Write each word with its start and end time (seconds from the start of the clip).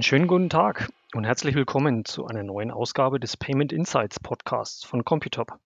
Einen 0.00 0.04
schönen 0.04 0.28
guten 0.28 0.48
Tag 0.48 0.88
und 1.12 1.24
herzlich 1.24 1.54
willkommen 1.54 2.06
zu 2.06 2.26
einer 2.26 2.42
neuen 2.42 2.70
Ausgabe 2.70 3.20
des 3.20 3.36
Payment 3.36 3.70
Insights 3.70 4.18
Podcasts 4.18 4.82
von 4.82 5.04
Computop. 5.04 5.58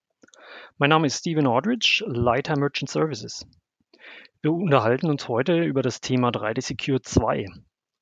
Mein 0.76 0.90
Name 0.90 1.06
ist 1.06 1.20
Steven 1.20 1.46
Aldridge, 1.46 2.02
Leiter 2.08 2.58
Merchant 2.58 2.90
Services. 2.90 3.46
Wir 4.42 4.52
unterhalten 4.52 5.08
uns 5.08 5.28
heute 5.28 5.62
über 5.62 5.82
das 5.82 6.00
Thema 6.00 6.30
3D 6.30 6.62
Secure 6.62 7.00
2, 7.00 7.46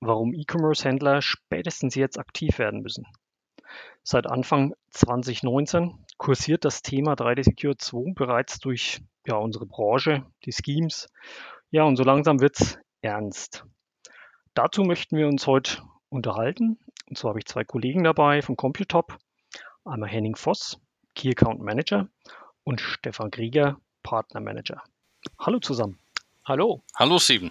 warum 0.00 0.32
E-Commerce-Händler 0.32 1.20
spätestens 1.20 1.96
jetzt 1.96 2.18
aktiv 2.18 2.58
werden 2.58 2.80
müssen. 2.80 3.04
Seit 4.02 4.26
Anfang 4.26 4.72
2019 4.88 5.98
kursiert 6.16 6.64
das 6.64 6.80
Thema 6.80 7.12
3D 7.12 7.44
Secure 7.44 7.76
2 7.76 8.14
bereits 8.14 8.58
durch 8.58 9.02
ja, 9.26 9.36
unsere 9.36 9.66
Branche, 9.66 10.24
die 10.46 10.52
Schemes. 10.52 11.10
Ja, 11.70 11.82
und 11.82 11.96
so 11.96 12.04
langsam 12.04 12.40
wird 12.40 12.58
es 12.58 12.78
ernst. 13.02 13.66
Dazu 14.54 14.82
möchten 14.84 15.18
wir 15.18 15.28
uns 15.28 15.46
heute 15.46 15.82
unterhalten. 16.12 16.78
Und 17.08 17.18
zwar 17.18 17.30
habe 17.30 17.40
ich 17.40 17.46
zwei 17.46 17.64
Kollegen 17.64 18.04
dabei 18.04 18.42
von 18.42 18.56
Computop. 18.56 19.18
Einmal 19.84 20.08
Henning 20.08 20.36
Voss, 20.36 20.78
Key 21.14 21.30
Account 21.30 21.60
Manager 21.60 22.08
und 22.64 22.80
Stefan 22.80 23.30
Krieger, 23.30 23.80
Partner 24.02 24.40
Manager. 24.40 24.82
Hallo 25.38 25.58
zusammen. 25.58 25.98
Hallo. 26.44 26.82
Hallo 26.94 27.18
Steven. 27.18 27.50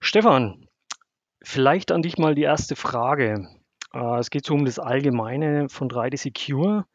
Stefan, 0.00 0.68
vielleicht 1.42 1.92
an 1.92 2.02
dich 2.02 2.18
mal 2.18 2.34
die 2.34 2.42
erste 2.42 2.76
Frage. 2.76 3.48
Äh, 3.92 4.18
es 4.18 4.30
geht 4.30 4.46
so 4.46 4.54
um 4.54 4.64
das 4.64 4.78
Allgemeine 4.78 5.68
von 5.68 5.88
3D 5.88 6.16
Secure. 6.16 6.86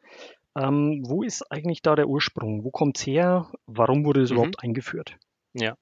Ähm, 0.57 1.03
wo 1.05 1.23
ist 1.23 1.51
eigentlich 1.51 1.81
da 1.81 1.95
der 1.95 2.07
Ursprung? 2.07 2.63
Wo 2.63 2.72
kommt 2.72 2.97
es 2.97 3.05
her? 3.05 3.51
Warum 3.66 4.05
wurde 4.05 4.22
es 4.22 4.29
mhm. 4.29 4.38
überhaupt 4.38 4.63
eingeführt? 4.63 5.17
Ja, 5.53 5.77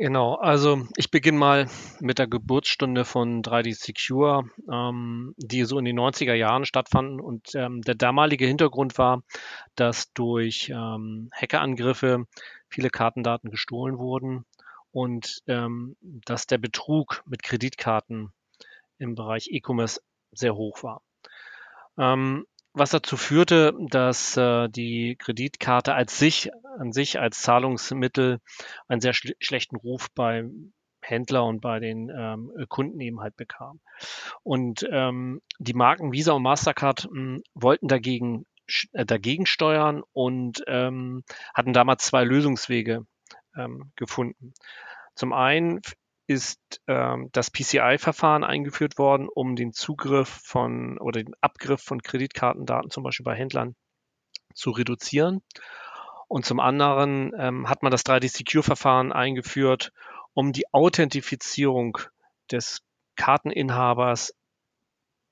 Genau, 0.00 0.34
also 0.36 0.86
ich 0.96 1.10
beginne 1.10 1.38
mal 1.38 1.68
mit 1.98 2.20
der 2.20 2.28
Geburtsstunde 2.28 3.04
von 3.04 3.42
3D 3.42 3.74
Secure, 3.74 4.48
ähm, 4.70 5.34
die 5.38 5.64
so 5.64 5.76
in 5.76 5.84
den 5.84 5.96
90er 5.98 6.34
Jahren 6.34 6.64
stattfanden. 6.64 7.20
Und 7.20 7.52
ähm, 7.56 7.82
der 7.82 7.96
damalige 7.96 8.46
Hintergrund 8.46 8.96
war, 8.96 9.24
dass 9.74 10.12
durch 10.12 10.70
ähm, 10.72 11.30
Hackerangriffe 11.34 12.26
viele 12.68 12.90
Kartendaten 12.90 13.50
gestohlen 13.50 13.98
wurden 13.98 14.44
und 14.92 15.42
ähm, 15.48 15.96
dass 16.00 16.46
der 16.46 16.58
Betrug 16.58 17.24
mit 17.26 17.42
Kreditkarten 17.42 18.32
im 18.98 19.16
Bereich 19.16 19.48
E-Commerce 19.50 20.00
sehr 20.30 20.54
hoch 20.54 20.84
war. 20.84 21.02
Was 22.78 22.90
dazu 22.90 23.16
führte, 23.16 23.74
dass 23.88 24.36
äh, 24.36 24.68
die 24.68 25.16
Kreditkarte 25.16 25.94
als 25.94 26.16
sich, 26.16 26.50
an 26.78 26.92
sich 26.92 27.18
als 27.18 27.42
Zahlungsmittel 27.42 28.38
einen 28.86 29.00
sehr 29.00 29.14
schl 29.14 29.34
schlechten 29.40 29.74
Ruf 29.74 30.06
bei 30.14 30.44
Händler 31.00 31.44
und 31.44 31.60
bei 31.60 31.80
den 31.80 32.08
ähm, 32.08 32.52
Kunden 32.68 33.00
eben 33.00 33.20
halt 33.20 33.36
bekam. 33.36 33.80
Und 34.44 34.86
ähm, 34.92 35.42
die 35.58 35.74
Marken 35.74 36.12
Visa 36.12 36.32
und 36.34 36.42
Mastercard 36.42 37.08
mh, 37.10 37.10
hm, 37.10 37.42
wollten 37.54 37.88
dagegen, 37.88 38.46
äh, 38.92 39.04
dagegen 39.04 39.46
steuern 39.46 40.04
und 40.12 40.62
ähm, 40.68 41.24
hatten 41.54 41.72
damals 41.72 42.04
zwei 42.04 42.22
Lösungswege 42.22 43.04
ähm, 43.56 43.90
gefunden. 43.96 44.54
Zum 45.16 45.32
einen 45.32 45.80
ist 46.28 46.82
ähm, 46.86 47.30
das 47.32 47.50
PCI-Verfahren 47.50 48.44
eingeführt 48.44 48.98
worden, 48.98 49.28
um 49.34 49.56
den 49.56 49.72
Zugriff 49.72 50.28
von 50.28 50.98
oder 50.98 51.22
den 51.24 51.34
Abgriff 51.40 51.82
von 51.82 52.02
Kreditkartendaten 52.02 52.90
zum 52.90 53.02
Beispiel 53.02 53.24
bei 53.24 53.34
Händlern 53.34 53.74
zu 54.54 54.70
reduzieren. 54.70 55.42
Und 56.28 56.44
zum 56.44 56.60
anderen 56.60 57.32
ähm, 57.38 57.68
hat 57.68 57.82
man 57.82 57.90
das 57.90 58.04
3D-Secure-Verfahren 58.04 59.10
eingeführt, 59.10 59.92
um 60.34 60.52
die 60.52 60.72
Authentifizierung 60.72 61.96
des 62.52 62.82
Karteninhabers 63.16 64.34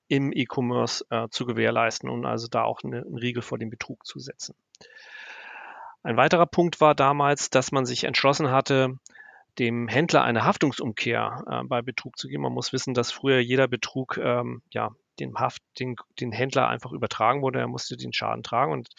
im 0.07 0.31
E-Commerce 0.33 1.05
äh, 1.11 1.27
zu 1.29 1.45
gewährleisten 1.45 2.09
und 2.09 2.25
also 2.25 2.47
da 2.47 2.63
auch 2.63 2.79
eine, 2.83 3.01
einen 3.01 3.17
Riegel 3.17 3.43
vor 3.43 3.59
dem 3.59 3.69
Betrug 3.69 4.03
zu 4.03 4.17
setzen. 4.17 4.55
Ein 6.01 6.17
weiterer 6.17 6.47
Punkt 6.47 6.81
war 6.81 6.95
damals, 6.95 7.51
dass 7.51 7.71
man 7.71 7.85
sich 7.85 8.05
entschlossen 8.05 8.49
hatte, 8.49 8.97
dem 9.59 9.87
Händler 9.87 10.23
eine 10.23 10.45
Haftungsumkehr 10.45 11.43
äh, 11.49 11.63
bei 11.63 11.81
Betrug 11.81 12.17
zu 12.17 12.27
geben. 12.27 12.43
Man 12.43 12.53
muss 12.53 12.73
wissen, 12.73 12.93
dass 12.93 13.11
früher 13.11 13.39
jeder 13.39 13.67
Betrug 13.67 14.17
ähm, 14.17 14.61
ja 14.71 14.91
den 15.19 15.35
Haft, 15.35 15.63
den, 15.79 15.95
den 16.19 16.31
Händler 16.31 16.67
einfach 16.67 16.91
übertragen 16.91 17.41
wurde. 17.41 17.59
Er 17.59 17.67
musste 17.67 17.97
den 17.97 18.13
Schaden 18.13 18.43
tragen 18.43 18.71
und 18.71 18.89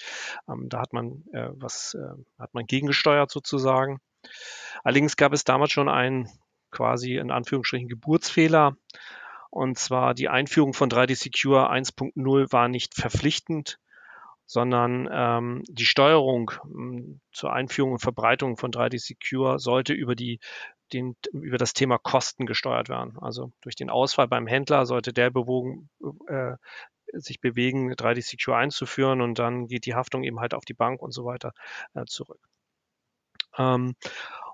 ähm, 0.49 0.69
da 0.69 0.81
hat 0.81 0.93
man 0.93 1.25
äh, 1.33 1.51
was 1.53 1.95
äh, 1.95 2.41
hat 2.41 2.55
man 2.55 2.67
gegengesteuert 2.67 3.31
sozusagen. 3.31 4.01
Allerdings 4.83 5.17
gab 5.17 5.33
es 5.33 5.45
damals 5.45 5.73
schon 5.73 5.89
einen 5.89 6.29
quasi 6.71 7.17
in 7.17 7.31
Anführungsstrichen 7.31 7.89
Geburtsfehler. 7.89 8.77
Und 9.51 9.79
zwar 9.79 10.13
die 10.13 10.29
Einführung 10.29 10.75
von 10.75 10.91
3D 10.91 11.17
Secure 11.17 11.71
1.0 11.71 12.53
war 12.53 12.69
nicht 12.69 12.95
verpflichtend 12.95 13.79
sondern 14.49 15.09
ähm, 15.13 15.63
die 15.69 15.85
Steuerung 15.85 16.51
ähm, 16.65 17.21
zur 17.33 17.53
Einführung 17.53 17.93
und 17.93 17.99
Verbreitung 17.99 18.57
von 18.57 18.73
3D 18.73 18.99
Secure 18.99 19.59
sollte 19.59 19.93
über 19.93 20.15
die 20.17 20.41
den, 20.95 21.17
über 21.33 21.59
das 21.59 21.75
Thema 21.75 21.99
Kosten 21.99 22.47
gesteuert 22.47 22.89
werden. 22.89 23.19
Also 23.21 23.53
durch 23.61 23.77
den 23.77 23.91
Ausfall 23.91 24.27
beim 24.27 24.47
Händler 24.47 24.87
sollte 24.87 25.13
der 25.13 25.29
bewogen, 25.29 25.91
äh, 26.29 26.57
sich 27.13 27.43
bewegen, 27.43 27.93
3D 27.93 28.23
Secure 28.23 28.57
einzuführen 28.57 29.21
und 29.21 29.39
dann 29.39 29.67
geht 29.67 29.85
die 29.85 29.95
Haftung 29.95 30.25
eben 30.25 30.41
halt 30.41 30.55
auf 30.55 30.65
die 30.65 30.73
Bank 30.73 31.03
und 31.03 31.13
so 31.13 31.27
weiter 31.27 31.53
äh, 31.93 32.07
zurück. 32.07 32.41
Ähm, 33.59 33.97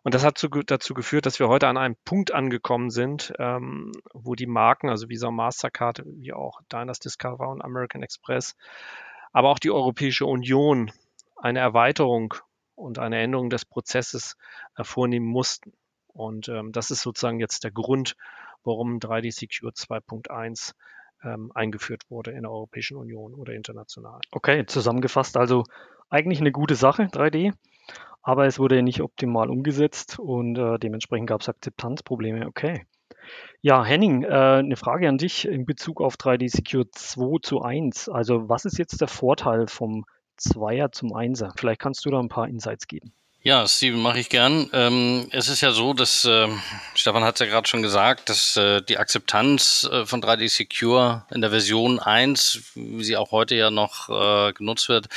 und 0.03 0.15
das 0.15 0.25
hat 0.25 0.37
zu, 0.37 0.49
dazu 0.49 0.93
geführt, 0.93 1.25
dass 1.25 1.39
wir 1.39 1.49
heute 1.49 1.69
an 1.69 1.77
einem 1.77 1.97
Punkt 2.05 2.33
angekommen 2.33 2.91
sind, 2.91 3.33
ähm, 3.39 3.93
wo 4.13 4.35
die 4.35 4.47
Marken, 4.47 4.89
also 4.89 5.09
Visa 5.09 5.31
Mastercard, 5.31 6.03
wie 6.05 6.33
auch 6.33 6.61
Diners 6.73 6.99
Discover 6.99 7.49
und 7.49 7.63
American 7.63 8.03
Express, 8.03 8.57
aber 9.35 9.51
auch 9.51 9.59
die 9.59 9.73
Europäische 9.73 10.25
Union 10.25 10.91
eine 11.37 11.59
Erweiterung 11.59 12.35
und 12.77 12.99
eine 12.99 13.21
Änderung 13.21 13.51
des 13.51 13.67
Prozesses 13.67 14.37
äh, 14.77 14.85
vornehmen 14.85 15.27
mussten. 15.27 15.73
Und 16.07 16.49
ähm, 16.49 16.71
das 16.73 16.91
ist 16.91 17.03
sozusagen 17.03 17.41
jetzt 17.41 17.65
der 17.65 17.73
Grund, 17.73 18.17
warum 18.63 18.99
3D 18.99 19.33
Secure 19.33 19.73
2.1 19.73 20.73
ähm, 21.25 21.51
eingeführt 21.53 22.05
wurde 22.09 22.31
in 22.31 22.43
der 22.43 22.53
Europäischen 22.53 22.97
Union 22.97 23.35
oder 23.35 23.55
international. 23.55 24.21
Okay, 24.31 24.67
zusammengefasst 24.67 25.37
also 25.37 25.65
eigentlich 26.09 26.41
eine 26.41 26.53
gute 26.53 26.77
Sache, 26.77 27.05
3D, 27.05 27.53
aber 28.23 28.47
es 28.47 28.61
wurde 28.61 28.83
nicht 28.83 29.01
optimal 29.01 29.51
umgesetzt 29.51 30.21
und 30.21 30.57
äh, 30.57 30.79
dementsprechend 30.79 31.29
gab 31.29 31.41
es 31.41 31.49
Akzeptanzprobleme. 31.49 32.47
Okay. 32.47 32.87
Ja, 33.63 33.83
Henning, 33.85 34.25
äh, 34.25 34.63
'ne 34.63 34.77
Frage 34.77 35.09
an 35.09 35.17
dich 35.19 35.47
in 35.47 35.65
Bezug 35.65 36.01
auf 36.01 36.17
3D 36.17 36.49
Secure 36.49 36.91
2 36.91 37.39
zu 37.43 37.63
1. 37.63 38.09
Also, 38.09 38.49
was 38.49 38.65
ist 38.67 38.79
jetzt 38.79 39.01
der 39.01 39.09
Vorteil 39.09 39.67
vom 39.69 40.05
Zweier 40.37 40.93
zum 40.93 41.15
Einser? 41.15 41.53
Vielleicht 41.57 41.81
kannst 41.81 42.05
du 42.05 42.11
da 42.11 42.21
ein 42.21 42.29
paar 42.29 42.47
Insights 42.49 42.87
geben. 42.87 43.15
Ja, 43.47 43.69
Steven, 43.69 44.01
mache 44.01 44.19
ich 44.21 44.31
gern. 44.31 44.71
Ähm, 44.73 45.29
es 45.31 45.49
ist 45.49 45.61
ja 45.61 45.73
so, 45.73 45.93
dass, 45.93 46.25
äh, 46.25 46.49
Stefan 46.95 47.25
hat 47.25 47.35
es 47.35 47.41
ja 47.41 47.47
gerade 47.47 47.69
schon 47.69 47.83
gesagt, 47.83 48.31
dass 48.31 48.57
äh, 48.57 48.81
die 48.81 48.97
Akzeptanz 48.97 49.87
äh, 49.93 50.07
von 50.07 50.23
3D 50.23 50.49
Secure 50.49 51.27
in 51.31 51.43
der 51.43 51.51
Version 51.51 51.99
1, 51.99 52.73
wie 52.75 53.05
sie 53.05 53.19
auch 53.19 53.33
heute 53.33 53.55
ja 53.55 53.71
noch 53.71 54.09
äh, 54.09 54.55
genutzt 54.55 54.89
wird, 54.89 55.09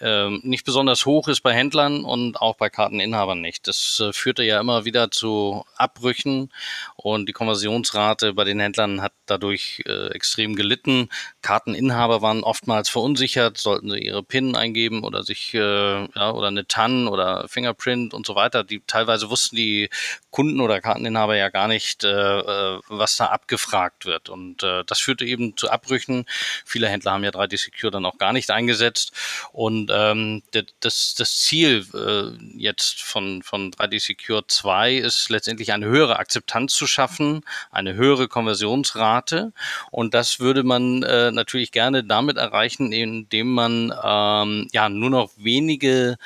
ähm, 0.00 0.40
nicht 0.42 0.64
besonders 0.64 1.06
hoch 1.06 1.28
ist 1.28 1.40
bei 1.40 1.52
Händlern 1.52 2.04
und 2.04 2.40
auch 2.40 2.56
bei 2.56 2.70
Karteninhabern 2.70 3.40
nicht. 3.40 3.66
Das 3.68 4.00
äh, 4.00 4.12
führte 4.12 4.42
ja 4.42 4.60
immer 4.60 4.84
wieder 4.84 5.10
zu 5.10 5.64
Abbrüchen 5.76 6.52
und 6.96 7.28
die 7.28 7.32
Konversionsrate 7.32 8.34
bei 8.34 8.44
den 8.44 8.60
Händlern 8.60 9.02
hat 9.02 9.12
dadurch 9.26 9.82
äh, 9.86 10.08
extrem 10.08 10.56
gelitten. 10.56 11.08
Karteninhaber 11.42 12.22
waren 12.22 12.42
oftmals 12.42 12.88
verunsichert, 12.88 13.58
sollten 13.58 13.90
sie 13.90 13.98
ihre 13.98 14.22
PIN 14.22 14.56
eingeben 14.56 15.04
oder 15.04 15.22
sich 15.22 15.54
äh, 15.54 15.58
ja, 15.58 16.30
oder 16.30 16.48
eine 16.48 16.66
TAN 16.66 17.08
oder 17.08 17.46
Fingerprint 17.48 18.14
und 18.14 18.26
so 18.26 18.34
weiter. 18.34 18.64
Die 18.64 18.82
teilweise 18.86 19.30
wussten 19.30 19.56
die 19.56 19.90
Kunden 20.30 20.60
oder 20.60 20.80
Karteninhaber 20.80 21.36
ja 21.36 21.48
gar 21.48 21.68
nicht, 21.68 22.04
äh, 22.04 22.08
äh 22.08 22.80
was 22.88 23.16
da 23.16 23.26
abgefragt 23.26 24.06
wird. 24.06 24.28
Und 24.28 24.62
äh, 24.62 24.84
das 24.84 25.00
führte 25.00 25.24
eben 25.24 25.56
zu 25.56 25.70
Abbrüchen. 25.70 26.26
Viele 26.64 26.88
Händler 26.88 27.12
haben 27.12 27.24
ja 27.24 27.30
3D 27.30 27.58
Secure 27.58 27.90
dann 27.90 28.06
auch 28.06 28.18
gar 28.18 28.32
nicht 28.32 28.50
eingesetzt 28.50 29.12
und 29.52 29.85
und 29.86 29.92
ähm, 29.94 30.42
das, 30.80 31.14
das 31.14 31.38
Ziel 31.38 31.86
äh, 31.94 32.58
jetzt 32.58 33.02
von, 33.02 33.42
von 33.42 33.70
3D 33.70 34.00
Secure 34.00 34.46
2 34.46 34.96
ist 34.96 35.28
letztendlich 35.30 35.72
eine 35.72 35.86
höhere 35.86 36.18
Akzeptanz 36.18 36.74
zu 36.74 36.86
schaffen, 36.86 37.42
eine 37.70 37.94
höhere 37.94 38.26
Konversionsrate. 38.26 39.52
Und 39.90 40.14
das 40.14 40.40
würde 40.40 40.64
man 40.64 41.02
äh, 41.02 41.30
natürlich 41.30 41.70
gerne 41.70 42.02
damit 42.02 42.36
erreichen, 42.36 42.92
indem 42.92 43.54
man 43.54 43.94
ähm, 44.02 44.68
ja 44.72 44.88
nur 44.88 45.10
noch 45.10 45.30
wenige 45.36 46.16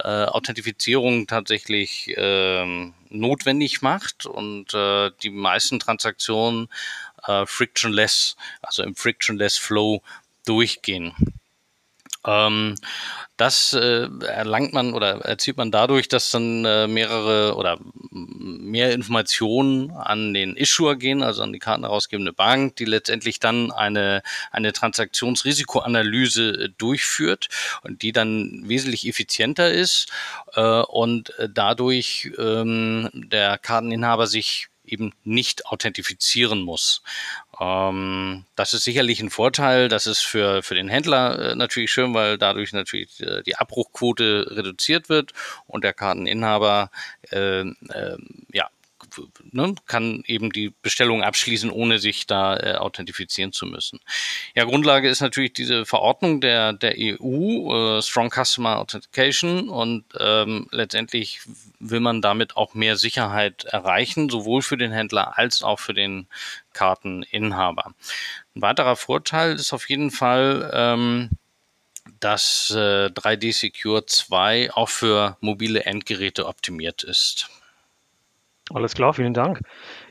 äh, 0.00 0.24
Authentifizierung 0.24 1.28
tatsächlich 1.28 2.12
ähm, 2.16 2.94
notwendig 3.10 3.80
macht 3.80 4.26
und 4.26 4.74
äh, 4.74 5.12
die 5.22 5.30
meisten 5.30 5.78
Transaktionen 5.78 6.68
äh, 7.28 7.46
frictionless, 7.46 8.36
also 8.60 8.82
im 8.82 8.96
frictionless 8.96 9.56
Flow 9.56 10.02
durchgehen. 10.44 11.14
Ähm, 12.26 12.76
das 13.36 13.72
äh, 13.72 14.08
erlangt 14.26 14.72
man 14.72 14.94
oder 14.94 15.20
erzielt 15.24 15.56
man 15.56 15.72
dadurch, 15.72 16.06
dass 16.06 16.30
dann 16.30 16.64
äh, 16.64 16.86
mehrere 16.86 17.56
oder 17.56 17.78
mehr 18.10 18.92
Informationen 18.92 19.90
an 19.90 20.32
den 20.32 20.56
Issuer 20.56 20.94
gehen, 20.96 21.22
also 21.24 21.42
an 21.42 21.52
die 21.52 21.58
kartenherausgebende 21.58 22.32
Bank, 22.32 22.76
die 22.76 22.84
letztendlich 22.84 23.40
dann 23.40 23.72
eine, 23.72 24.22
eine 24.52 24.72
Transaktionsrisikoanalyse 24.72 26.50
äh, 26.50 26.68
durchführt 26.78 27.48
und 27.82 28.02
die 28.02 28.12
dann 28.12 28.62
wesentlich 28.66 29.06
effizienter 29.08 29.72
ist 29.72 30.10
äh, 30.54 30.82
und 30.82 31.36
äh, 31.38 31.48
dadurch 31.52 32.30
ähm, 32.38 33.10
der 33.12 33.58
Karteninhaber 33.58 34.28
sich 34.28 34.68
eben 34.84 35.12
nicht 35.24 35.66
authentifizieren 35.66 36.62
muss. 36.62 37.02
Ähm, 37.60 38.44
das 38.56 38.74
ist 38.74 38.84
sicherlich 38.84 39.20
ein 39.20 39.30
Vorteil. 39.30 39.88
Das 39.88 40.06
ist 40.06 40.20
für, 40.20 40.62
für 40.62 40.74
den 40.74 40.88
Händler 40.88 41.52
äh, 41.52 41.54
natürlich 41.54 41.90
schön, 41.90 42.14
weil 42.14 42.38
dadurch 42.38 42.72
natürlich 42.72 43.20
äh, 43.20 43.42
die 43.42 43.56
Abbruchquote 43.56 44.46
reduziert 44.50 45.08
wird 45.08 45.32
und 45.66 45.84
der 45.84 45.92
Karteninhaber 45.92 46.90
äh, 47.30 47.60
äh 47.60 48.18
ja, 48.52 48.68
ne, 49.52 49.74
kann 49.86 50.22
eben 50.26 50.50
die 50.50 50.72
Bestellung 50.82 51.22
abschließen, 51.22 51.70
ohne 51.70 51.98
sich 51.98 52.26
da 52.26 52.56
äh, 52.56 52.74
authentifizieren 52.76 53.52
zu 53.52 53.66
müssen. 53.66 54.00
Ja, 54.54 54.64
Grundlage 54.64 55.08
ist 55.08 55.20
natürlich 55.20 55.52
diese 55.52 55.86
Verordnung 55.86 56.40
der, 56.40 56.72
der 56.72 56.94
EU, 56.96 57.98
äh, 57.98 58.02
Strong 58.02 58.30
Customer 58.30 58.78
Authentication 58.78 59.68
und 59.68 60.04
ähm, 60.18 60.68
letztendlich 60.70 61.40
will 61.78 62.00
man 62.00 62.22
damit 62.22 62.56
auch 62.56 62.74
mehr 62.74 62.96
Sicherheit 62.96 63.64
erreichen, 63.64 64.28
sowohl 64.30 64.62
für 64.62 64.76
den 64.76 64.92
Händler 64.92 65.38
als 65.38 65.62
auch 65.62 65.78
für 65.78 65.94
den 65.94 66.26
Karteninhaber. 66.72 67.94
Ein 68.54 68.62
weiterer 68.62 68.96
Vorteil 68.96 69.54
ist 69.54 69.72
auf 69.72 69.88
jeden 69.88 70.10
Fall, 70.10 70.70
ähm, 70.72 71.30
dass 72.20 72.70
äh, 72.70 73.06
3D 73.06 73.52
Secure 73.52 74.06
2 74.06 74.72
auch 74.72 74.88
für 74.88 75.36
mobile 75.40 75.84
Endgeräte 75.84 76.46
optimiert 76.46 77.02
ist. 77.02 77.48
Alles 78.72 78.94
klar, 78.94 79.12
vielen 79.12 79.34
Dank. 79.34 79.60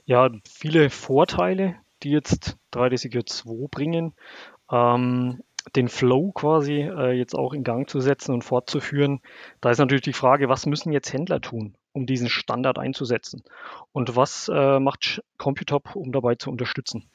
Ja, 0.06 0.30
viele 0.48 0.90
Vorteile, 0.90 1.76
die 2.04 2.12
jetzt 2.12 2.58
3D 2.74 2.98
Secure 2.98 3.26
2 3.26 3.68
bringen. 3.70 4.14
Ähm, 4.72 5.42
den 5.76 5.88
Flow 5.88 6.32
quasi 6.34 6.82
äh, 6.82 7.12
jetzt 7.12 7.36
auch 7.36 7.54
in 7.54 7.64
Gang 7.64 7.90
zu 7.90 8.00
setzen 8.00 8.34
und 8.34 8.44
fortzuführen. 8.44 9.22
Da 9.62 9.72
ist 9.72 9.78
natürlich 9.78 10.04
die 10.04 10.14
Frage, 10.14 10.50
was 10.50 10.66
müssen 10.66 10.92
jetzt 10.92 11.14
Händler 11.14 11.40
tun, 11.40 11.76
um 11.94 12.06
diesen 12.06 12.30
Standard 12.30 12.78
einzusetzen? 12.78 13.44
Und 13.92 14.16
was 14.16 14.50
äh, 14.54 14.80
macht 14.80 15.24
Computop, 15.38 15.96
um 15.96 16.12
dabei 16.12 16.36
zu 16.36 16.52
unterstützen? 16.52 17.10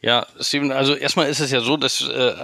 Ja, 0.00 0.28
Steven, 0.38 0.70
also 0.70 0.94
erstmal 0.94 1.28
ist 1.28 1.40
es 1.40 1.50
ja 1.50 1.60
so, 1.60 1.76
das 1.76 2.00
äh, 2.02 2.34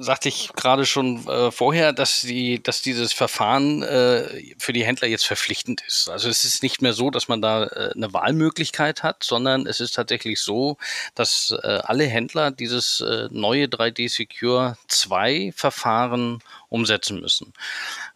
sagte 0.00 0.28
ich 0.28 0.50
gerade 0.56 0.84
schon 0.84 1.24
äh, 1.28 1.52
vorher, 1.52 1.92
dass 1.92 2.22
die, 2.22 2.60
dass 2.60 2.82
dieses 2.82 3.12
Verfahren 3.12 3.84
äh, 3.84 4.56
für 4.58 4.72
die 4.72 4.84
Händler 4.84 5.06
jetzt 5.06 5.24
verpflichtend 5.24 5.80
ist. 5.86 6.08
Also 6.10 6.28
es 6.28 6.42
ist 6.42 6.64
nicht 6.64 6.82
mehr 6.82 6.92
so, 6.92 7.10
dass 7.10 7.28
man 7.28 7.40
da 7.40 7.66
äh, 7.66 7.92
eine 7.94 8.12
Wahlmöglichkeit 8.12 9.04
hat, 9.04 9.22
sondern 9.22 9.68
es 9.68 9.78
ist 9.78 9.92
tatsächlich 9.92 10.40
so, 10.40 10.76
dass 11.14 11.54
äh, 11.62 11.78
alle 11.84 12.04
Händler 12.04 12.50
dieses 12.50 13.00
äh, 13.00 13.28
neue 13.30 13.66
3D 13.66 14.08
Secure 14.08 14.76
2 14.88 15.52
Verfahren 15.54 16.40
umsetzen 16.68 17.20
müssen. 17.20 17.52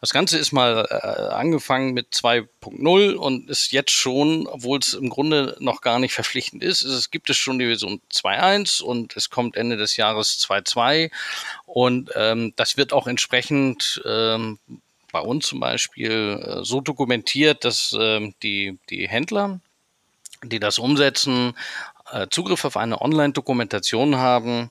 Das 0.00 0.10
Ganze 0.10 0.36
ist 0.36 0.50
mal 0.50 0.84
äh, 0.90 1.32
angefangen 1.32 1.94
mit 1.94 2.12
2.0 2.12 3.14
und 3.14 3.48
ist 3.48 3.70
jetzt 3.70 3.92
schon, 3.92 4.48
obwohl 4.48 4.80
es 4.80 4.94
im 4.94 5.10
Grunde 5.10 5.56
noch 5.60 5.80
gar 5.80 6.00
nicht 6.00 6.12
verpflichtend 6.12 6.64
ist, 6.64 6.82
ist 6.82 6.92
es 6.92 7.10
gibt 7.12 7.30
es 7.30 7.36
schon 7.36 7.60
die 7.60 7.66
Version 7.66 8.00
2.1 8.12 8.82
und 8.88 9.16
es 9.16 9.30
kommt 9.30 9.56
Ende 9.56 9.76
des 9.76 9.96
Jahres 9.96 10.38
2.2 10.40 11.10
und 11.66 12.10
ähm, 12.16 12.52
das 12.56 12.76
wird 12.76 12.92
auch 12.92 13.06
entsprechend 13.06 14.02
ähm, 14.04 14.58
bei 15.12 15.20
uns 15.20 15.46
zum 15.46 15.60
Beispiel 15.60 16.42
äh, 16.42 16.64
so 16.64 16.80
dokumentiert, 16.80 17.64
dass 17.64 17.96
ähm, 17.98 18.34
die, 18.42 18.78
die 18.90 19.08
Händler, 19.08 19.60
die 20.42 20.60
das 20.60 20.78
umsetzen, 20.78 21.54
äh, 22.12 22.26
Zugriff 22.30 22.64
auf 22.64 22.76
eine 22.76 23.00
Online-Dokumentation 23.00 24.16
haben, 24.16 24.70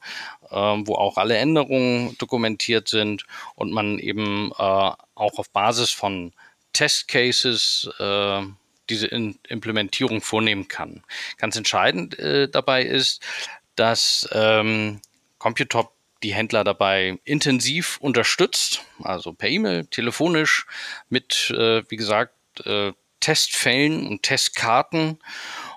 ähm, 0.51 0.87
wo 0.87 0.95
auch 0.95 1.17
alle 1.17 1.37
Änderungen 1.37 2.17
dokumentiert 2.17 2.87
sind 2.87 3.25
und 3.55 3.71
man 3.71 3.99
eben 3.99 4.51
äh, 4.51 4.63
auch 4.63 5.37
auf 5.37 5.49
Basis 5.51 5.91
von 5.91 6.33
Testcases 6.73 7.89
äh, 7.99 8.41
diese 8.89 9.07
Implementierung 9.07 10.21
vornehmen 10.21 10.67
kann. 10.67 11.03
Ganz 11.37 11.55
entscheidend 11.55 12.17
äh, 12.19 12.47
dabei 12.47 12.83
ist, 12.83 13.21
dass 13.77 14.27
ähm, 14.33 15.00
Computop 15.39 15.94
die 16.24 16.33
Händler 16.33 16.63
dabei 16.63 17.19
intensiv 17.24 17.97
unterstützt, 18.01 18.83
also 19.03 19.33
per 19.33 19.50
E-Mail, 19.50 19.85
telefonisch, 19.85 20.65
mit, 21.09 21.51
äh, 21.51 21.83
wie 21.89 21.95
gesagt, 21.95 22.33
äh, 22.65 22.91
Testfällen 23.19 24.07
und 24.07 24.24
Testkarten. 24.24 25.19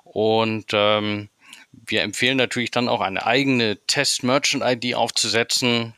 Und 0.05 0.67
ähm, 0.73 1.29
wir 1.73 2.03
empfehlen 2.03 2.37
natürlich 2.37 2.71
dann 2.71 2.89
auch 2.89 3.01
eine 3.01 3.27
eigene 3.27 3.79
Test-Merchant-ID 3.87 4.95
aufzusetzen, 4.95 5.95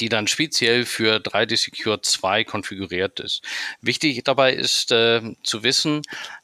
die 0.00 0.08
dann 0.08 0.26
speziell 0.26 0.86
für 0.86 1.16
3D 1.16 1.56
Secure 1.56 2.00
2 2.00 2.44
konfiguriert 2.44 3.20
ist. 3.20 3.42
Wichtig 3.82 4.24
dabei 4.24 4.54
ist 4.54 4.90
äh, 4.90 5.20
zu 5.42 5.62
wissen, 5.62 6.02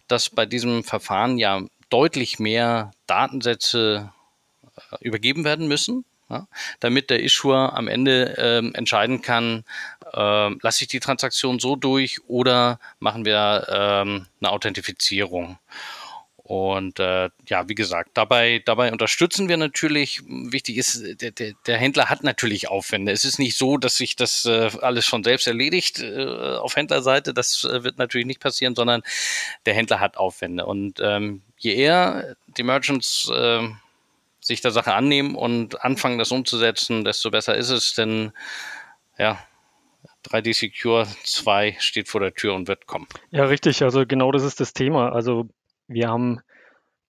dass 0.08 0.28
bei 0.28 0.44
diesem 0.44 0.84
Verfahren 0.84 1.38
ja 1.38 1.62
deutlich 1.88 2.38
mehr 2.38 2.92
Datensätze 3.06 4.12
übergeben 5.00 5.44
werden 5.44 5.68
müssen, 5.68 6.04
ja, 6.28 6.46
damit 6.78 7.10
der 7.10 7.22
Issuer 7.22 7.72
am 7.74 7.88
Ende 7.88 8.36
äh, 8.38 8.76
entscheiden 8.76 9.20
kann, 9.22 9.64
äh, 10.12 10.50
lasse 10.62 10.84
ich 10.84 10.88
die 10.88 11.00
Transaktion 11.00 11.58
so 11.58 11.76
durch 11.76 12.20
oder 12.28 12.78
machen 12.98 13.24
wir 13.24 13.66
ähm, 13.68 14.26
eine 14.40 14.50
Authentifizierung. 14.50 15.58
Und 16.50 16.98
äh, 16.98 17.30
ja, 17.46 17.68
wie 17.68 17.76
gesagt, 17.76 18.10
dabei, 18.14 18.60
dabei 18.64 18.90
unterstützen 18.90 19.48
wir 19.48 19.56
natürlich. 19.56 20.20
Wichtig 20.26 20.78
ist, 20.78 21.22
der, 21.22 21.30
der, 21.30 21.52
der 21.64 21.78
Händler 21.78 22.10
hat 22.10 22.24
natürlich 22.24 22.68
Aufwände. 22.68 23.12
Es 23.12 23.24
ist 23.24 23.38
nicht 23.38 23.56
so, 23.56 23.76
dass 23.76 23.94
sich 23.94 24.16
das 24.16 24.46
äh, 24.46 24.68
alles 24.82 25.06
schon 25.06 25.22
selbst 25.22 25.46
erledigt 25.46 26.00
äh, 26.00 26.26
auf 26.26 26.74
Händlerseite. 26.74 27.32
Das 27.32 27.62
äh, 27.62 27.84
wird 27.84 27.98
natürlich 27.98 28.26
nicht 28.26 28.40
passieren, 28.40 28.74
sondern 28.74 29.02
der 29.64 29.74
Händler 29.74 30.00
hat 30.00 30.16
Aufwände. 30.16 30.66
Und 30.66 30.98
ähm, 31.00 31.42
je 31.56 31.72
eher 31.72 32.34
die 32.56 32.64
Merchants 32.64 33.30
äh, 33.32 33.68
sich 34.50 34.60
der 34.60 34.70
Sache 34.72 34.94
annehmen 34.94 35.34
und 35.34 35.84
anfangen, 35.84 36.18
das 36.18 36.32
umzusetzen, 36.32 37.04
desto 37.04 37.30
besser 37.30 37.56
ist 37.56 37.70
es. 37.70 37.94
Denn 37.94 38.32
ja, 39.18 39.38
3D 40.26 40.54
Secure 40.54 41.06
2 41.24 41.76
steht 41.78 42.08
vor 42.08 42.20
der 42.20 42.34
Tür 42.34 42.54
und 42.54 42.68
wird 42.68 42.86
kommen. 42.86 43.06
Ja, 43.30 43.44
richtig. 43.44 43.82
Also 43.82 44.04
genau 44.06 44.32
das 44.32 44.42
ist 44.42 44.60
das 44.60 44.72
Thema. 44.72 45.12
Also 45.12 45.48
wir 45.88 46.08
haben 46.08 46.40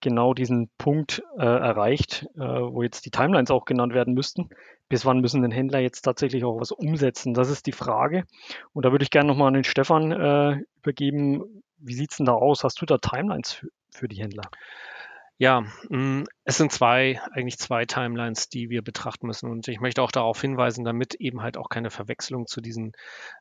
genau 0.01 0.33
diesen 0.33 0.69
Punkt 0.77 1.23
äh, 1.37 1.43
erreicht, 1.43 2.27
äh, 2.35 2.39
wo 2.39 2.83
jetzt 2.83 3.05
die 3.05 3.11
Timelines 3.11 3.51
auch 3.51 3.65
genannt 3.65 3.93
werden 3.93 4.13
müssten. 4.13 4.49
Bis 4.87 5.05
wann 5.05 5.19
müssen 5.19 5.41
den 5.41 5.51
Händler 5.51 5.79
jetzt 5.79 6.01
tatsächlich 6.01 6.43
auch 6.43 6.59
was 6.59 6.71
umsetzen? 6.71 7.33
Das 7.33 7.49
ist 7.49 7.65
die 7.65 7.71
Frage. 7.71 8.25
Und 8.73 8.85
da 8.85 8.91
würde 8.91 9.03
ich 9.03 9.11
gerne 9.11 9.27
nochmal 9.27 9.47
an 9.47 9.53
den 9.53 9.63
Stefan 9.63 10.11
äh, 10.11 10.57
übergeben. 10.77 11.63
Wie 11.77 11.93
sieht 11.93 12.11
es 12.11 12.17
denn 12.17 12.25
da 12.25 12.33
aus? 12.33 12.63
Hast 12.63 12.81
du 12.81 12.85
da 12.85 12.97
Timelines 12.97 13.53
für, 13.53 13.67
für 13.91 14.07
die 14.07 14.21
Händler? 14.21 14.43
Ja, 15.41 15.61
mm, 15.89 16.25
es 16.43 16.57
sind 16.57 16.71
zwei, 16.71 17.19
eigentlich 17.31 17.57
zwei 17.57 17.85
Timelines, 17.85 18.47
die 18.47 18.69
wir 18.69 18.83
betrachten 18.83 19.25
müssen. 19.25 19.49
Und 19.49 19.67
ich 19.67 19.79
möchte 19.79 20.03
auch 20.03 20.11
darauf 20.11 20.39
hinweisen, 20.39 20.85
damit 20.85 21.15
eben 21.15 21.41
halt 21.41 21.57
auch 21.57 21.67
keine 21.67 21.89
Verwechslung 21.89 22.45
zu 22.45 22.61
diesen, 22.61 22.91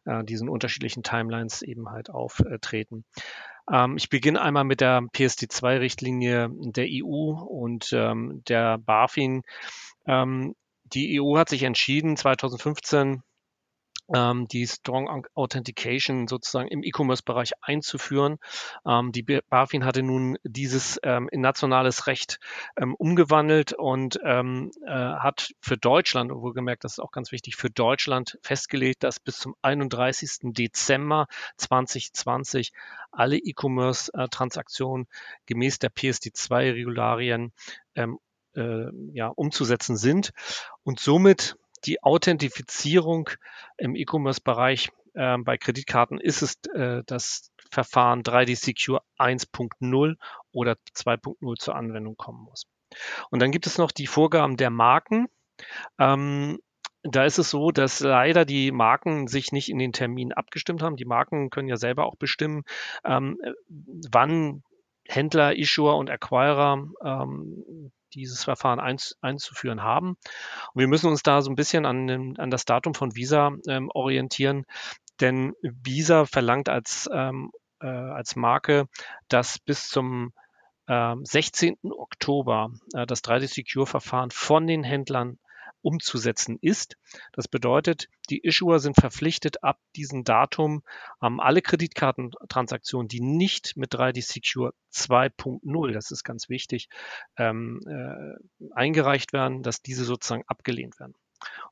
äh, 0.06 0.24
diesen 0.24 0.48
unterschiedlichen 0.48 1.02
Timelines 1.02 1.60
eben 1.60 1.90
halt 1.90 2.08
auftreten. 2.08 3.04
Ähm, 3.70 3.98
ich 3.98 4.08
beginne 4.08 4.40
einmal 4.40 4.64
mit 4.64 4.80
der 4.80 5.02
PSD2-Richtlinie 5.14 6.48
der 6.50 6.86
EU 6.88 7.32
und 7.32 7.92
ähm, 7.92 8.40
der 8.48 8.78
BaFin. 8.78 9.42
Ähm, 10.06 10.54
die 10.84 11.20
EU 11.20 11.36
hat 11.36 11.50
sich 11.50 11.64
entschieden, 11.64 12.16
2015 12.16 13.08
ähm, 13.08 13.22
die 14.12 14.66
Strong 14.66 15.26
Authentication 15.34 16.26
sozusagen 16.26 16.68
im 16.68 16.82
E-Commerce-Bereich 16.82 17.52
einzuführen. 17.60 18.38
Ähm, 18.84 19.12
die 19.12 19.22
BaFin 19.22 19.84
hatte 19.84 20.02
nun 20.02 20.36
dieses 20.42 20.98
ähm, 21.02 21.28
in 21.30 21.40
nationales 21.40 22.06
Recht 22.06 22.38
ähm, 22.76 22.94
umgewandelt 22.96 23.72
und 23.72 24.18
ähm, 24.24 24.72
äh, 24.84 24.90
hat 24.90 25.52
für 25.60 25.76
Deutschland, 25.76 26.32
wohlgemerkt, 26.32 26.84
das 26.84 26.92
ist 26.92 26.98
auch 26.98 27.12
ganz 27.12 27.30
wichtig, 27.30 27.56
für 27.56 27.70
Deutschland 27.70 28.38
festgelegt, 28.42 29.04
dass 29.04 29.20
bis 29.20 29.38
zum 29.38 29.54
31. 29.62 30.52
Dezember 30.54 31.26
2020 31.56 32.72
alle 33.12 33.36
E-Commerce-Transaktionen 33.36 35.06
gemäß 35.46 35.78
der 35.78 35.90
PSD2-Regularien 35.90 37.52
ähm, 37.94 38.18
äh, 38.54 38.86
ja, 39.12 39.28
umzusetzen 39.28 39.96
sind. 39.96 40.32
Und 40.82 41.00
somit 41.00 41.56
die 41.84 42.02
Authentifizierung 42.02 43.30
im 43.76 43.94
E-Commerce-Bereich 43.94 44.90
äh, 45.14 45.38
bei 45.38 45.56
Kreditkarten 45.58 46.18
ist 46.18 46.42
es 46.42 46.56
äh, 46.74 47.02
das 47.06 47.50
Verfahren 47.70 48.22
3D 48.22 48.56
Secure 48.56 49.02
1.0 49.18 50.16
oder 50.52 50.76
2.0 50.96 51.56
zur 51.58 51.74
Anwendung 51.76 52.16
kommen 52.16 52.44
muss. 52.44 52.66
Und 53.30 53.40
dann 53.40 53.52
gibt 53.52 53.66
es 53.66 53.78
noch 53.78 53.92
die 53.92 54.06
Vorgaben 54.06 54.56
der 54.56 54.70
Marken. 54.70 55.28
Ähm, 55.98 56.58
da 57.02 57.24
ist 57.24 57.38
es 57.38 57.50
so, 57.50 57.70
dass 57.70 58.00
leider 58.00 58.44
die 58.44 58.72
Marken 58.72 59.26
sich 59.26 59.52
nicht 59.52 59.70
in 59.70 59.78
den 59.78 59.92
Terminen 59.92 60.32
abgestimmt 60.32 60.82
haben. 60.82 60.96
Die 60.96 61.06
Marken 61.06 61.50
können 61.50 61.68
ja 61.68 61.76
selber 61.76 62.04
auch 62.04 62.16
bestimmen, 62.16 62.64
ähm, 63.04 63.38
wann 64.10 64.62
Händler, 65.08 65.56
Issuer 65.56 65.96
und 65.96 66.10
Acquirer 66.10 66.84
ähm, 67.02 67.92
dieses 68.10 68.44
Verfahren 68.44 68.80
einz, 68.80 69.16
einzuführen 69.20 69.82
haben. 69.82 70.10
Und 70.72 70.80
wir 70.80 70.88
müssen 70.88 71.08
uns 71.08 71.22
da 71.22 71.42
so 71.42 71.50
ein 71.50 71.56
bisschen 71.56 71.86
an, 71.86 72.36
an 72.38 72.50
das 72.50 72.64
Datum 72.64 72.94
von 72.94 73.16
Visa 73.16 73.52
ähm, 73.68 73.90
orientieren, 73.92 74.64
denn 75.20 75.54
Visa 75.62 76.26
verlangt 76.26 76.68
als, 76.68 77.08
ähm, 77.12 77.50
äh, 77.80 77.86
als 77.86 78.36
Marke, 78.36 78.86
dass 79.28 79.58
bis 79.58 79.88
zum 79.88 80.32
äh, 80.86 81.14
16. 81.22 81.76
Oktober 81.84 82.70
äh, 82.94 83.06
das 83.06 83.22
3D-Secure-Verfahren 83.22 84.30
von 84.30 84.66
den 84.66 84.82
Händlern 84.82 85.38
umzusetzen 85.82 86.58
ist. 86.60 86.96
Das 87.32 87.48
bedeutet, 87.48 88.08
die 88.28 88.42
Issuer 88.42 88.78
sind 88.78 88.94
verpflichtet, 88.94 89.62
ab 89.62 89.78
diesem 89.96 90.24
Datum 90.24 90.82
ähm, 91.22 91.40
alle 91.40 91.62
Kreditkartentransaktionen, 91.62 93.08
die 93.08 93.20
nicht 93.20 93.76
mit 93.76 93.92
3D 93.92 94.22
Secure 94.22 94.72
2.0, 94.92 95.92
das 95.92 96.10
ist 96.10 96.24
ganz 96.24 96.48
wichtig, 96.48 96.88
ähm, 97.36 97.80
äh, 97.86 98.70
eingereicht 98.74 99.32
werden, 99.32 99.62
dass 99.62 99.82
diese 99.82 100.04
sozusagen 100.04 100.44
abgelehnt 100.46 100.98
werden. 101.00 101.14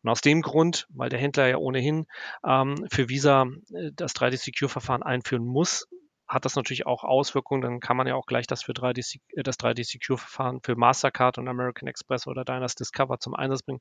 Und 0.03 0.11
aus 0.11 0.21
dem 0.21 0.43
Grund, 0.43 0.87
weil 0.91 1.11
der 1.11 1.19
Händler 1.19 1.49
ja 1.49 1.57
ohnehin 1.57 2.07
ähm, 2.45 2.87
für 2.91 3.09
Visa 3.09 3.47
äh, 3.73 3.91
das 3.95 4.15
3D 4.15 4.37
Secure 4.37 4.69
Verfahren 4.69 5.03
einführen 5.03 5.45
muss, 5.45 5.87
hat 6.29 6.45
das 6.45 6.57
natürlich 6.57 6.87
auch 6.87 7.05
Auswirkungen. 7.05 7.63
Dann 7.63 7.81
kann 7.81 7.97
man 7.97 8.07
ja 8.07 8.15
auch 8.15 8.27
gleich 8.27 8.47
das 8.47 8.63
für 8.63 8.73
3D, 8.73 9.21
äh, 9.35 9.43
das 9.43 9.59
3D 9.59 9.85
Secure 9.85 10.19
Verfahren 10.19 10.61
für 10.63 10.77
Mastercard 10.77 11.39
und 11.39 11.49
American 11.49 11.89
Express 11.89 12.27
oder 12.27 12.45
Diners 12.45 12.75
Discover 12.75 13.19
zum 13.19 13.35
Einsatz 13.35 13.63
bringen. 13.63 13.81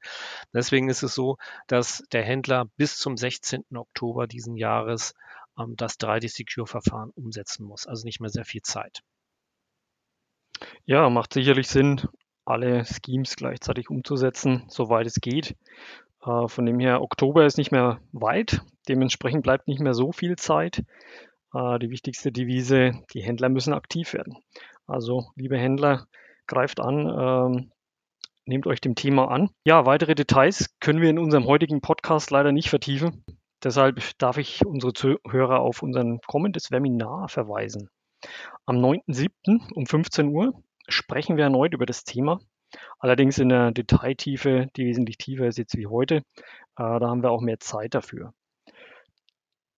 Deswegen 0.54 0.90
ist 0.90 1.04
es 1.04 1.14
so, 1.14 1.38
dass 1.68 2.04
der 2.12 2.24
Händler 2.24 2.66
bis 2.78 2.98
zum 2.98 3.18
16. 3.18 3.66
Oktober 3.76 4.28
diesen 4.28 4.56
Jahres 4.56 5.14
ähm, 5.60 5.76
das 5.76 6.00
3D 6.00 6.30
Secure 6.30 6.68
Verfahren 6.68 7.12
umsetzen 7.12 7.66
muss. 7.66 7.86
Also 7.86 8.06
nicht 8.06 8.22
mehr 8.22 8.30
sehr 8.30 8.46
viel 8.46 8.62
Zeit. 8.62 9.02
Ja, 10.86 11.10
macht 11.10 11.34
sicherlich 11.34 11.68
Sinn, 11.68 12.02
alle 12.46 12.86
Schemes 12.86 13.36
gleichzeitig 13.36 13.90
umzusetzen, 13.90 14.64
soweit 14.70 15.06
es 15.06 15.16
geht. 15.16 15.56
Äh, 16.24 16.48
von 16.48 16.66
dem 16.66 16.80
her, 16.80 17.02
Oktober 17.02 17.46
ist 17.46 17.58
nicht 17.58 17.72
mehr 17.72 18.00
weit. 18.12 18.62
Dementsprechend 18.88 19.44
bleibt 19.44 19.68
nicht 19.68 19.82
mehr 19.82 19.94
so 19.94 20.12
viel 20.12 20.38
Zeit. 20.38 20.84
Äh, 21.54 21.80
die 21.80 21.90
wichtigste 21.90 22.32
Devise, 22.32 23.04
die 23.14 23.22
Händler 23.22 23.50
müssen 23.50 23.74
aktiv 23.74 24.14
werden. 24.14 24.38
Also, 24.86 25.32
liebe 25.36 25.58
Händler, 25.58 26.08
greift 26.48 26.80
an, 26.80 27.08
ähm, 27.08 27.72
nehmt 28.46 28.68
euch 28.68 28.82
dem 28.82 28.96
Thema 28.96 29.30
an. 29.30 29.50
Ja, 29.66 29.86
weitere 29.86 30.16
Details 30.16 30.74
können 30.80 31.02
wir 31.02 31.10
in 31.10 31.20
unserem 31.20 31.46
heutigen 31.46 31.82
Podcast 31.82 32.32
leider 32.32 32.52
nicht 32.52 32.70
vertiefen. 32.70 33.24
Deshalb 33.64 34.02
darf 34.18 34.38
ich 34.38 34.66
unsere 34.66 34.94
Zuhörer 34.94 35.60
auf 35.60 35.82
unser 35.82 36.20
kommendes 36.28 36.72
Webinar 36.72 37.28
verweisen. 37.28 37.90
Am 38.66 38.78
9.7. 38.78 39.74
um 39.74 39.86
15 39.86 40.30
Uhr 40.30 40.54
sprechen 40.88 41.38
wir 41.38 41.46
erneut 41.46 41.74
über 41.74 41.86
das 41.86 42.04
Thema. 42.04 42.40
Allerdings 43.00 43.38
in 43.40 43.50
der 43.50 43.72
Detailtiefe, 43.72 44.68
die 44.76 44.86
wesentlich 44.86 45.18
tiefer 45.18 45.48
ist 45.48 45.58
jetzt 45.58 45.78
wie 45.78 45.88
heute. 45.88 46.18
Äh, 46.18 46.22
da 46.76 47.02
haben 47.02 47.24
wir 47.24 47.32
auch 47.32 47.42
mehr 47.42 47.60
Zeit 47.60 47.96
dafür. 47.96 48.34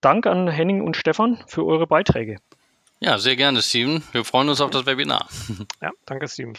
Dank 0.01 0.25
an 0.25 0.47
Henning 0.47 0.81
und 0.81 0.95
Stefan 0.95 1.43
für 1.47 1.65
eure 1.65 1.87
Beiträge. 1.87 2.37
Ja, 3.01 3.17
sehr 3.17 3.35
gerne, 3.35 3.61
Steven. 3.61 4.03
Wir 4.11 4.25
freuen 4.25 4.49
uns 4.49 4.61
auf 4.61 4.71
das 4.71 4.85
Webinar. 4.85 5.27
Ja, 5.81 5.91
danke, 6.05 6.27
Steven. 6.27 6.53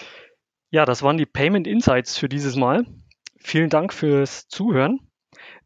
Ja, 0.71 0.85
das 0.85 1.03
waren 1.03 1.19
die 1.19 1.27
Payment 1.27 1.67
Insights 1.67 2.17
für 2.17 2.29
dieses 2.29 2.57
Mal. 2.57 2.87
Vielen 3.39 3.71
Dank 3.71 3.93
fürs 3.93 4.49
Zuhören. 4.49 5.01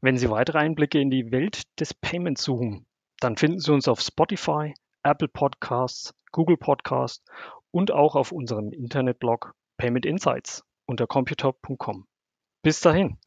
Wenn 0.00 0.16
Sie 0.16 0.30
weitere 0.30 0.58
Einblicke 0.58 1.00
in 1.00 1.10
die 1.10 1.30
Welt 1.30 1.62
des 1.78 1.94
Payments 1.94 2.42
suchen, 2.42 2.86
dann 3.20 3.36
finden 3.36 3.60
Sie 3.60 3.72
uns 3.72 3.88
auf 3.88 4.00
Spotify, 4.00 4.74
Apple 5.02 5.28
Podcasts, 5.28 6.14
Google 6.32 6.56
Podcasts 6.56 7.24
und 7.70 7.90
auch 7.90 8.14
auf 8.16 8.32
unserem 8.32 8.72
Internetblog 8.72 9.54
Payment 9.76 10.06
Insights 10.06 10.64
unter 10.86 11.06
computer.com. 11.06 12.06
Bis 12.62 12.80
dahin. 12.80 13.18